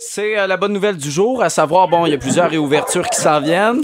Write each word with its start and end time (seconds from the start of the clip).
C'est 0.00 0.38
euh, 0.38 0.46
la 0.46 0.56
bonne 0.56 0.72
nouvelle 0.72 0.96
du 0.96 1.10
jour, 1.10 1.42
à 1.42 1.50
savoir, 1.50 1.88
bon, 1.88 2.06
il 2.06 2.10
y 2.10 2.14
a 2.14 2.18
plusieurs 2.18 2.48
réouvertures 2.48 3.08
qui 3.08 3.20
s'en 3.20 3.40
viennent. 3.40 3.82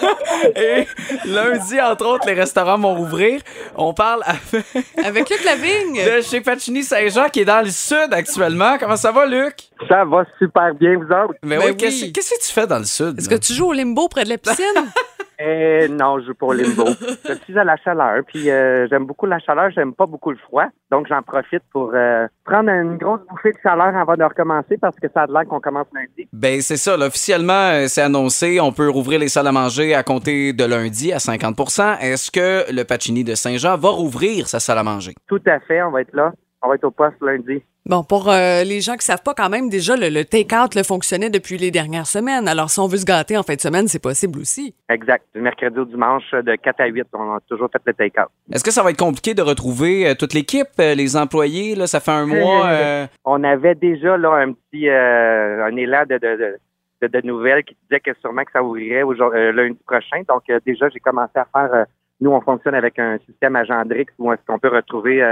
Et 0.56 0.86
lundi, 1.26 1.78
entre 1.82 2.06
autres, 2.06 2.26
les 2.26 2.32
restaurants 2.32 2.78
vont 2.78 2.94
rouvrir. 2.94 3.42
On 3.76 3.92
parle 3.92 4.22
avec, 4.24 4.64
Avec 5.04 5.28
Luc 5.28 5.44
Lavigne. 5.44 6.02
de 6.02 6.22
chez 6.22 6.40
Pacini 6.40 6.82
Saint-Jean 6.82 7.28
qui 7.28 7.40
est 7.40 7.44
dans 7.44 7.60
le 7.62 7.68
sud 7.70 8.08
actuellement. 8.10 8.78
Comment 8.78 8.96
ça 8.96 9.12
va, 9.12 9.26
Luc? 9.26 9.54
Ça 9.86 10.02
va 10.06 10.24
super 10.38 10.74
bien, 10.74 10.96
vous 10.96 11.04
autres? 11.12 11.34
Mais 11.42 11.58
Ben 11.58 11.66
oui, 11.66 11.76
qu'est-ce 11.76 12.04
oui. 12.06 12.12
qu'est-ce 12.12 12.30
que 12.34 12.40
tu 12.46 12.52
fais 12.52 12.66
dans 12.66 12.78
le 12.78 12.84
sud? 12.86 13.18
Est-ce 13.18 13.28
là? 13.28 13.36
que 13.36 13.42
tu 13.42 13.52
joues 13.52 13.66
au 13.68 13.72
limbo 13.74 14.08
près 14.08 14.24
de 14.24 14.30
la 14.30 14.38
piscine? 14.38 14.64
Eh, 15.42 15.88
non, 15.88 16.20
je 16.20 16.26
joue 16.26 16.34
pas 16.34 16.46
au 16.46 16.52
limbo. 16.52 16.84
je 17.28 17.32
suis 17.44 17.58
à 17.58 17.64
la 17.64 17.76
chaleur, 17.78 18.22
puis 18.26 18.50
euh, 18.50 18.86
j'aime 18.90 19.06
beaucoup 19.06 19.24
la 19.24 19.38
chaleur, 19.38 19.70
j'aime 19.70 19.94
pas 19.94 20.04
beaucoup 20.04 20.30
le 20.30 20.36
froid. 20.36 20.66
Donc, 20.90 21.06
j'en 21.08 21.22
profite 21.22 21.62
pour 21.72 21.92
euh, 21.94 22.26
prendre 22.44 22.68
une 22.68 22.98
grosse 22.98 23.20
bouffée 23.26 23.52
de 23.52 23.58
chaleur 23.62 23.96
avant 23.96 24.16
de 24.16 24.24
recommencer 24.24 24.76
parce 24.76 24.96
que 24.96 25.06
ça 25.14 25.22
a 25.22 25.26
l'air 25.26 25.46
qu'on 25.48 25.60
commence 25.60 25.86
lundi. 25.94 26.28
Ben, 26.34 26.60
c'est 26.60 26.76
ça. 26.76 26.96
là. 26.98 27.06
Officiellement, 27.06 27.70
euh, 27.72 27.86
c'est 27.86 28.02
annoncé. 28.02 28.60
On 28.60 28.72
peut 28.72 28.90
rouvrir 28.90 29.18
les 29.18 29.28
salles 29.28 29.46
à 29.46 29.52
manger 29.52 29.94
à 29.94 30.02
compter 30.02 30.52
de 30.52 30.64
lundi 30.64 31.10
à 31.10 31.16
50% 31.18 32.00
Est-ce 32.00 32.30
que 32.30 32.70
le 32.70 32.84
Pacini 32.84 33.24
de 33.24 33.34
Saint-Jean 33.34 33.78
va 33.78 33.88
rouvrir 33.88 34.46
sa 34.46 34.60
salle 34.60 34.78
à 34.78 34.82
manger? 34.82 35.14
Tout 35.26 35.42
à 35.46 35.58
fait, 35.60 35.82
on 35.82 35.90
va 35.90 36.02
être 36.02 36.12
là. 36.12 36.32
On 36.62 36.68
va 36.68 36.74
être 36.74 36.84
au 36.84 36.90
poste 36.90 37.16
lundi. 37.22 37.62
Bon, 37.86 38.04
pour 38.04 38.28
euh, 38.30 38.62
les 38.62 38.80
gens 38.80 38.94
qui 38.96 39.04
savent 39.06 39.22
pas 39.22 39.32
quand 39.34 39.48
même, 39.48 39.68
déjà, 39.68 39.96
le, 39.96 40.10
le 40.10 40.24
take-out 40.24 40.74
le 40.74 40.82
fonctionnait 40.82 41.30
depuis 41.30 41.56
les 41.56 41.70
dernières 41.70 42.06
semaines. 42.06 42.46
Alors, 42.46 42.68
si 42.70 42.78
on 42.78 42.86
veut 42.86 42.98
se 42.98 43.06
gâter 43.06 43.36
en 43.36 43.42
fin 43.42 43.54
de 43.54 43.60
semaine, 43.60 43.88
c'est 43.88 44.02
possible 44.02 44.38
aussi. 44.38 44.74
Exact. 44.90 45.24
Du 45.34 45.40
mercredi 45.40 45.78
au 45.78 45.84
dimanche, 45.86 46.30
de 46.32 46.54
4 46.56 46.80
à 46.80 46.86
8, 46.86 47.06
on 47.14 47.34
a 47.34 47.38
toujours 47.48 47.68
fait 47.72 47.80
le 47.86 47.94
take-out. 47.94 48.28
Est-ce 48.52 48.62
que 48.62 48.70
ça 48.70 48.82
va 48.82 48.90
être 48.90 48.98
compliqué 48.98 49.34
de 49.34 49.42
retrouver 49.42 50.06
euh, 50.08 50.14
toute 50.14 50.34
l'équipe, 50.34 50.68
euh, 50.78 50.94
les 50.94 51.16
employés? 51.16 51.74
Là, 51.74 51.86
ça 51.86 52.00
fait 52.00 52.10
un 52.12 52.26
mois. 52.26 52.66
euh, 52.68 53.06
On 53.24 53.42
avait 53.42 53.74
déjà 53.74 54.16
là 54.18 54.34
un 54.34 54.52
petit 54.52 54.88
euh, 54.88 55.64
un 55.64 55.74
élan 55.76 56.04
de, 56.08 56.18
de, 56.18 57.08
de, 57.08 57.26
nouvelles 57.26 57.64
qui 57.64 57.76
disait 57.88 58.00
que 58.00 58.10
sûrement 58.20 58.44
que 58.44 58.52
ça 58.52 58.62
ouvrirait 58.62 59.02
aujourd'hui- 59.02 59.40
euh, 59.40 59.52
lundi 59.52 59.78
prochain. 59.86 60.20
Donc 60.28 60.42
euh, 60.50 60.60
déjà, 60.66 60.88
j'ai 60.90 61.00
commencé 61.00 61.32
à 61.36 61.46
faire. 61.52 61.74
euh, 61.74 61.84
nous, 62.20 62.30
on 62.30 62.42
fonctionne 62.42 62.74
avec 62.74 62.98
un 62.98 63.16
système 63.26 63.56
Agendrix 63.56 64.04
où 64.18 64.30
est-ce 64.30 64.42
qu'on 64.46 64.58
peut 64.58 64.68
retrouver 64.68 65.22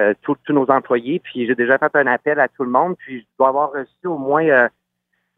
euh, 0.00 0.14
tous 0.22 0.36
nos 0.50 0.70
employés. 0.70 1.18
Puis 1.18 1.46
j'ai 1.46 1.54
déjà 1.54 1.78
fait 1.78 1.94
un 1.94 2.06
appel 2.06 2.40
à 2.40 2.48
tout 2.48 2.64
le 2.64 2.70
monde. 2.70 2.96
Puis 2.98 3.20
je 3.20 3.26
dois 3.38 3.48
avoir 3.48 3.72
reçu 3.72 4.06
au 4.06 4.18
moins 4.18 4.44
euh, 4.44 4.68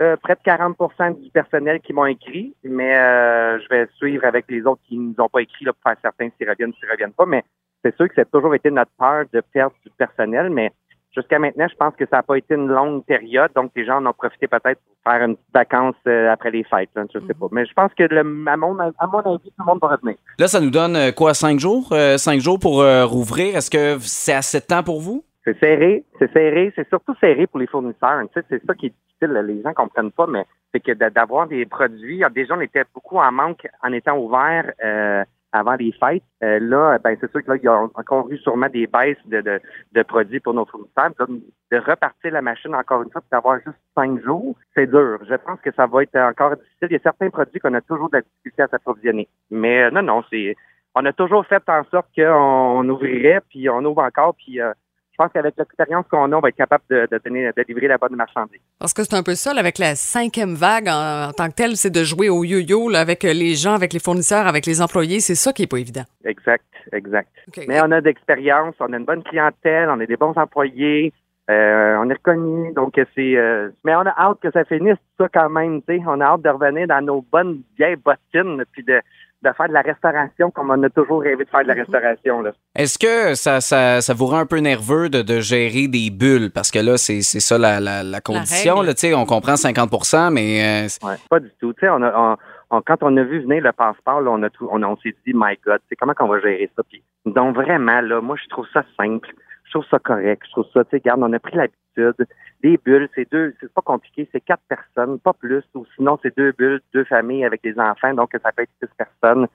euh, 0.02 0.16
près 0.16 0.34
de 0.34 0.40
40% 0.40 1.20
du 1.22 1.30
personnel 1.30 1.80
qui 1.80 1.92
m'ont 1.92 2.06
écrit. 2.06 2.54
Mais 2.64 2.96
euh, 2.96 3.58
je 3.60 3.68
vais 3.68 3.88
suivre 3.96 4.24
avec 4.24 4.46
les 4.48 4.62
autres 4.62 4.82
qui 4.88 4.98
ne 4.98 5.08
nous 5.08 5.14
ont 5.18 5.28
pas 5.28 5.42
écrit 5.42 5.64
là, 5.64 5.72
pour 5.72 5.82
faire 5.82 6.00
certains 6.02 6.28
s'ils 6.36 6.48
reviennent, 6.48 6.72
s'ils 6.74 6.90
reviennent 6.90 7.12
pas. 7.12 7.26
Mais 7.26 7.44
c'est 7.84 7.94
sûr 7.96 8.08
que 8.08 8.14
ça 8.14 8.22
a 8.22 8.24
toujours 8.26 8.54
été 8.54 8.70
notre 8.70 8.92
peur 8.98 9.24
de 9.32 9.40
perdre 9.52 9.74
du 9.84 9.90
personnel. 9.96 10.50
Mais 10.50 10.72
Jusqu'à 11.14 11.40
maintenant, 11.40 11.66
je 11.68 11.74
pense 11.74 11.94
que 11.96 12.04
ça 12.06 12.18
n'a 12.18 12.22
pas 12.22 12.36
été 12.36 12.54
une 12.54 12.68
longue 12.68 13.04
période, 13.04 13.50
donc 13.56 13.72
les 13.74 13.84
gens 13.84 13.96
en 13.96 14.06
ont 14.06 14.12
profité 14.12 14.46
peut-être 14.46 14.80
pour 14.80 15.12
faire 15.12 15.24
une 15.24 15.34
petite 15.34 15.54
vacance 15.54 15.96
euh, 16.06 16.30
après 16.30 16.52
les 16.52 16.62
fêtes, 16.62 16.90
là, 16.94 17.04
je 17.12 17.18
sais 17.18 17.34
pas. 17.34 17.46
Mais 17.50 17.66
je 17.66 17.72
pense 17.72 17.92
que 17.94 18.04
le, 18.04 18.20
à, 18.20 18.56
mon, 18.56 18.78
à 18.78 19.06
mon 19.08 19.18
avis, 19.18 19.38
tout 19.38 19.52
le 19.58 19.64
monde 19.64 19.80
va 19.82 19.88
revenir. 19.88 20.16
Là, 20.38 20.46
ça 20.46 20.60
nous 20.60 20.70
donne 20.70 20.94
euh, 20.94 21.10
quoi, 21.10 21.34
cinq 21.34 21.58
jours? 21.58 21.88
Euh, 21.92 22.16
cinq 22.16 22.40
jours 22.40 22.60
pour 22.60 22.80
euh, 22.80 23.04
rouvrir? 23.04 23.56
Est-ce 23.56 23.70
que 23.70 23.98
c'est 24.00 24.34
assez 24.34 24.60
de 24.60 24.66
temps 24.66 24.84
pour 24.84 25.00
vous? 25.00 25.24
C'est 25.44 25.58
serré, 25.58 26.04
c'est 26.18 26.32
serré, 26.32 26.72
c'est 26.76 26.88
surtout 26.88 27.14
serré 27.20 27.46
pour 27.46 27.58
les 27.58 27.66
fournisseurs. 27.66 28.20
Tu 28.32 28.40
sais, 28.40 28.46
c'est 28.48 28.64
ça 28.66 28.74
qui 28.74 28.86
est 28.86 28.94
difficile, 29.08 29.34
là. 29.34 29.42
les 29.42 29.62
gens 29.62 29.72
comprennent 29.72 30.12
pas, 30.12 30.26
mais 30.26 30.44
c'est 30.72 30.80
que 30.80 30.92
d'avoir 30.92 31.48
des 31.48 31.66
produits, 31.66 32.22
ah, 32.22 32.28
déjà 32.28 32.54
on 32.54 32.60
était 32.60 32.84
beaucoup 32.94 33.18
en 33.18 33.32
manque 33.32 33.66
en 33.82 33.92
étant 33.92 34.16
ouvert 34.18 34.70
euh, 34.84 35.24
avant 35.52 35.74
les 35.74 35.92
fêtes. 35.92 36.22
Euh, 36.42 36.58
là, 36.60 36.98
ben 36.98 37.16
c'est 37.20 37.30
sûr 37.30 37.42
que 37.42 37.50
là, 37.50 37.56
il 37.56 37.62
y 37.62 37.68
a 37.68 37.88
encore 37.94 38.30
eu 38.30 38.38
sûrement 38.38 38.68
des 38.68 38.86
baisses 38.86 39.18
de, 39.26 39.40
de, 39.40 39.60
de 39.92 40.02
produits 40.02 40.40
pour 40.40 40.54
nos 40.54 40.64
fournisseurs. 40.64 41.10
De 41.18 41.78
repartir 41.78 42.32
la 42.32 42.42
machine 42.42 42.74
encore 42.74 43.02
une 43.02 43.10
fois, 43.10 43.20
puis 43.20 43.30
d'avoir 43.30 43.58
juste 43.58 43.78
cinq 43.94 44.22
jours, 44.22 44.56
c'est 44.74 44.86
dur. 44.86 45.18
Je 45.28 45.34
pense 45.34 45.60
que 45.60 45.72
ça 45.72 45.86
va 45.86 46.02
être 46.02 46.16
encore 46.16 46.56
difficile. 46.56 46.88
Il 46.90 46.92
y 46.92 46.96
a 46.96 47.00
certains 47.00 47.30
produits 47.30 47.60
qu'on 47.60 47.74
a 47.74 47.80
toujours 47.80 48.10
de 48.10 48.16
la 48.16 48.22
difficulté 48.22 48.62
à 48.62 48.68
s'approvisionner. 48.68 49.28
Mais 49.50 49.84
euh, 49.84 49.90
non, 49.90 50.02
non, 50.02 50.24
c'est 50.30 50.56
on 50.94 51.04
a 51.04 51.12
toujours 51.12 51.46
fait 51.46 51.62
en 51.68 51.84
sorte 51.84 52.08
qu'on 52.16 52.24
on 52.24 52.88
ouvrirait, 52.88 53.40
puis 53.48 53.68
on 53.68 53.84
ouvre 53.84 54.02
encore, 54.02 54.34
puis 54.34 54.60
euh, 54.60 54.72
pense 55.20 55.32
qu'avec 55.32 55.54
l'expérience 55.58 56.06
qu'on 56.10 56.32
a, 56.32 56.36
on 56.36 56.40
va 56.40 56.48
être 56.48 56.56
capable 56.56 56.84
de, 56.88 57.06
de, 57.10 57.20
donner, 57.22 57.50
de 57.54 57.64
livrer 57.68 57.88
la 57.88 57.98
bonne 57.98 58.16
marchandise. 58.16 58.60
Parce 58.78 58.94
que 58.94 59.02
c'est 59.04 59.14
un 59.14 59.22
peu 59.22 59.34
ça, 59.34 59.52
là, 59.52 59.60
avec 59.60 59.78
la 59.78 59.94
cinquième 59.94 60.54
vague 60.54 60.88
en, 60.88 61.28
en 61.28 61.32
tant 61.32 61.48
que 61.48 61.54
telle, 61.54 61.76
c'est 61.76 61.90
de 61.90 62.04
jouer 62.04 62.28
au 62.30 62.42
yo-yo 62.44 62.88
là, 62.88 63.00
avec 63.00 63.22
les 63.22 63.54
gens, 63.54 63.74
avec 63.74 63.92
les 63.92 64.00
fournisseurs, 64.00 64.46
avec 64.46 64.64
les 64.64 64.80
employés. 64.80 65.20
C'est 65.20 65.34
ça 65.34 65.52
qui 65.52 65.62
est 65.64 65.70
pas 65.70 65.78
évident. 65.78 66.04
Exact, 66.24 66.64
exact. 66.92 67.28
Mais 67.68 67.80
on 67.82 67.90
a 67.90 68.00
d'expérience, 68.00 68.74
on 68.80 68.92
a 68.92 68.96
une 68.96 69.04
bonne 69.04 69.22
clientèle, 69.22 69.90
on 69.90 70.00
a 70.00 70.06
des 70.06 70.16
bons 70.16 70.36
employés, 70.36 71.12
euh, 71.50 71.96
on 72.00 72.08
est 72.08 72.14
reconnu, 72.14 72.72
donc 72.74 72.94
c'est. 73.14 73.36
euh, 73.36 73.70
mais 73.84 73.94
on 73.96 74.06
a 74.06 74.14
hâte 74.16 74.38
que 74.40 74.50
ça 74.52 74.64
finisse 74.64 74.98
ça 75.18 75.26
quand 75.32 75.50
même, 75.50 75.82
tu 75.82 75.96
sais. 75.98 76.02
On 76.06 76.20
a 76.20 76.24
hâte 76.24 76.42
de 76.42 76.48
revenir 76.48 76.86
dans 76.86 77.04
nos 77.04 77.22
bonnes 77.32 77.62
vieilles 77.76 77.96
bottines, 77.96 78.62
puis 78.72 78.84
de, 78.84 79.00
de 79.42 79.50
faire 79.56 79.68
de 79.68 79.72
la 79.72 79.80
restauration 79.80 80.50
comme 80.50 80.70
on 80.70 80.82
a 80.82 80.90
toujours 80.90 81.22
rêvé 81.22 81.44
de 81.44 81.48
faire 81.50 81.62
de 81.62 81.68
la 81.68 81.74
restauration. 81.74 82.42
Là. 82.42 82.52
Est-ce 82.76 82.98
que 82.98 83.34
ça, 83.34 83.60
ça, 83.60 84.00
ça 84.00 84.14
vous 84.14 84.26
rend 84.26 84.38
un 84.40 84.46
peu 84.46 84.58
nerveux 84.58 85.08
de, 85.08 85.22
de 85.22 85.40
gérer 85.40 85.88
des 85.88 86.10
bulles? 86.10 86.50
Parce 86.54 86.70
que 86.70 86.78
là, 86.78 86.96
c'est 86.98 87.22
c'est 87.22 87.40
ça 87.40 87.56
la, 87.58 87.80
la, 87.80 88.02
la 88.02 88.20
condition. 88.20 88.74
règle. 88.76 88.86
là, 88.88 88.94
tu 88.94 89.00
sais, 89.00 89.14
on 89.14 89.24
comprend 89.26 89.54
50% 89.54 90.30
mais 90.32 90.84
euh, 90.84 91.06
Ouais, 91.06 91.14
pas 91.30 91.40
du 91.40 91.50
tout. 91.60 91.72
Tu 91.72 91.80
sais, 91.80 91.88
on 91.88 92.02
a, 92.02 92.12
on- 92.14 92.36
on- 92.76 92.82
quand 92.82 93.02
on 93.02 93.16
a 93.16 93.22
vu 93.22 93.40
venir 93.40 93.62
le 93.62 93.72
passeport, 93.72 94.20
là, 94.20 94.30
on 94.30 94.42
a 94.42 94.50
tout, 94.50 94.68
on, 94.70 94.82
on 94.82 94.96
s'est 94.98 95.14
dit, 95.26 95.32
my 95.34 95.56
God, 95.66 95.80
c'est 95.88 95.96
comment 95.96 96.14
qu'on 96.14 96.28
va 96.28 96.38
gérer 96.40 96.70
ça? 96.76 96.82
Puis, 96.88 97.02
donc 97.26 97.54
vraiment, 97.56 98.00
là, 98.00 98.20
moi, 98.20 98.36
je 98.42 98.48
trouve 98.48 98.66
ça 98.72 98.84
simple, 98.98 99.28
je 99.70 99.78
trouve 99.78 99.88
ça 99.88 100.00
correct, 100.00 100.42
je 100.46 100.50
trouve 100.50 100.66
ça, 100.74 100.84
tu 100.84 100.90
sais, 100.90 100.96
regarde, 100.96 101.22
on 101.22 101.32
a 101.32 101.38
pris 101.38 101.56
l'habitude. 101.56 102.26
Des 102.62 102.76
bulles, 102.76 103.08
c'est 103.14 103.30
deux, 103.30 103.54
c'est 103.60 103.72
pas 103.72 103.82
compliqué, 103.82 104.28
c'est 104.32 104.40
quatre 104.40 104.62
personnes, 104.68 105.20
pas 105.20 105.32
plus, 105.32 105.62
ou 105.74 105.86
sinon 105.96 106.18
c'est 106.22 106.36
deux 106.36 106.52
bulles, 106.52 106.80
deux 106.92 107.04
familles 107.04 107.44
avec 107.44 107.62
des 107.62 107.78
enfants, 107.78 108.12
donc 108.14 108.30
ça 108.32 108.50
peut 108.52 108.62
être 108.62 108.70
six 108.82 108.90
personnes. 108.98 109.46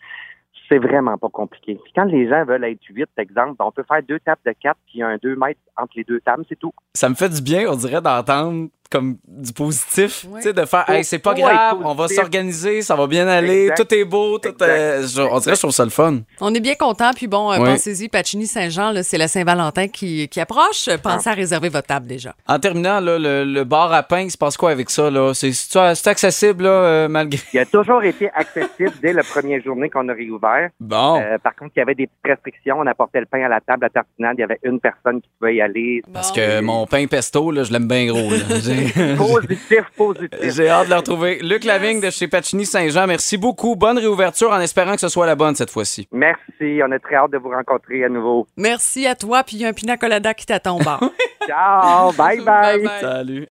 C'est 0.69 0.79
vraiment 0.79 1.17
pas 1.17 1.29
compliqué. 1.29 1.77
Puis 1.83 1.91
quand 1.93 2.05
les 2.05 2.27
gens 2.29 2.43
veulent 2.45 2.63
être 2.63 2.81
huit, 2.89 3.09
exemple, 3.17 3.55
on 3.59 3.71
peut 3.71 3.83
faire 3.83 4.01
deux 4.03 4.19
tables 4.19 4.41
de 4.45 4.53
quatre, 4.53 4.79
puis 4.87 5.03
un 5.03 5.17
deux 5.21 5.35
mètres 5.35 5.59
entre 5.77 5.93
les 5.97 6.03
deux 6.05 6.21
tables, 6.21 6.45
c'est 6.47 6.57
tout. 6.57 6.73
ça 6.93 7.09
me 7.09 7.15
fait 7.15 7.29
du 7.29 7.41
bien, 7.41 7.69
on 7.69 7.75
dirait, 7.75 8.01
d'entendre 8.01 8.69
comme 8.89 9.17
du 9.27 9.51
positif. 9.53 10.25
Ouais. 10.29 10.39
Tu 10.41 10.47
sais, 10.49 10.53
de 10.53 10.65
faire, 10.65 10.89
hey, 10.89 11.03
c'est 11.03 11.19
pas 11.19 11.33
grave, 11.33 11.79
on 11.83 11.93
va 11.93 12.07
s'organiser, 12.07 12.81
ça 12.81 12.95
va 12.95 13.07
bien 13.07 13.27
aller, 13.27 13.63
Exact. 13.69 13.75
tout 13.87 13.93
est 13.95 14.05
beau, 14.05 14.37
tout 14.39 14.49
est. 14.63 15.07
je- 15.07 15.21
on 15.21 15.39
dirait 15.39 15.51
que 15.51 15.55
je 15.57 15.61
trouve 15.61 15.71
ça 15.71 15.83
le 15.83 15.89
fun. 15.89 16.19
On 16.41 16.53
est 16.53 16.59
bien 16.59 16.75
content. 16.75 17.11
Puis 17.15 17.27
bon, 17.27 17.51
euh, 17.51 17.57
Oui. 17.59 17.65
pensez-y, 17.69 18.07
Pacini-Saint-Jean, 18.09 18.91
là, 18.91 19.03
c'est 19.03 19.17
la 19.17 19.27
Saint-Valentin 19.27 19.87
qui, 19.87 20.27
qui 20.29 20.39
approche. 20.39 20.89
Pensez 21.01 21.29
à 21.29 21.33
réserver 21.33 21.69
votre 21.69 21.87
table 21.87 22.07
déjà. 22.07 22.35
En 22.47 22.59
terminant, 22.59 22.99
là, 22.99 23.17
le, 23.19 23.43
le 23.43 23.63
bar 23.63 23.91
à 23.93 24.03
pain, 24.03 24.21
il 24.21 24.31
se 24.31 24.37
passe 24.37 24.57
quoi 24.57 24.71
avec 24.71 24.89
ça? 24.89 25.09
là? 25.09 25.33
C'est 25.33 26.07
accessible, 26.07 26.63
là, 26.63 26.69
euh, 26.69 27.07
malgré. 27.07 27.41
Il 27.53 27.59
a 27.59 27.65
toujours 27.65 28.03
été 28.03 28.29
accessible 28.33 28.93
dès 29.01 29.13
la 29.13 29.23
première 29.23 29.61
journée 29.63 29.89
qu'on 29.89 30.07
a 30.09 30.13
réouvert. 30.13 30.69
Bon. 30.79 31.19
Euh, 31.21 31.37
par 31.39 31.55
contre, 31.55 31.71
il 31.75 31.79
y 31.79 31.81
avait 31.81 31.95
des 31.95 32.07
petites 32.07 32.25
restrictions. 32.37 32.77
On 32.79 32.87
apportait 32.87 33.19
le 33.19 33.25
pain 33.25 33.43
à 33.43 33.49
la 33.49 33.61
table 33.61 33.85
à 33.85 33.89
tartinade. 33.89 34.35
Il 34.37 34.41
y 34.41 34.43
avait 34.43 34.59
une 34.63 34.79
personne 34.79 35.21
qui 35.21 35.29
pouvait 35.39 35.55
y 35.55 35.61
aller. 35.61 36.01
Parce 36.13 36.31
que 36.31 36.61
mon 36.61 36.85
pain 36.85 37.05
pesto, 37.07 37.51
là, 37.51 37.63
je 37.63 37.71
l'aime 37.71 37.87
bien 37.87 38.05
gros. 38.07 38.29
Positif, 39.17 39.83
positif. 39.97 40.39
J'ai 40.55 40.69
hâte 40.69 40.85
de 40.85 40.91
le 40.91 40.97
retrouver. 40.97 41.39
Luc 41.41 41.63
Lavigne 41.63 41.99
de 42.01 42.09
chez 42.09 42.27
Pacini 42.27 42.65
Saint-Jean, 42.65 43.07
merci 43.07 43.37
beaucoup. 43.37 43.75
Bonne 43.75 43.97
réouverture 43.97 44.51
en 44.51 44.59
espérant 44.59 44.93
que 44.93 45.01
ce 45.01 45.09
soit 45.09 45.25
la 45.25 45.35
bonne 45.35 45.55
cette 45.55 45.71
fois-ci. 45.71 46.07
Merci. 46.11 46.81
On 46.83 46.91
est 46.91 46.99
très 46.99 47.15
hâte 47.15 47.31
de 47.31 47.37
vous 47.37 47.49
rencontrer 47.49 48.03
à 48.03 48.09
nouveau. 48.09 48.47
Merci 48.57 49.07
à 49.07 49.15
toi. 49.15 49.43
Puis 49.43 49.57
il 49.57 49.61
y 49.61 49.65
a 49.65 49.69
un 49.69 49.73
pina 49.73 49.97
colada 49.97 50.33
qui 50.33 50.45
t'attend 50.45 50.77
au 50.77 50.83
bar. 50.83 50.99
Ciao. 51.47 52.11
bye. 52.13 52.41
bye. 52.41 52.87
Salut. 53.01 53.47